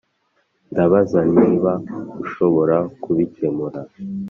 [0.71, 1.71] ndabaza niba
[2.23, 3.79] ushobora kubikemura.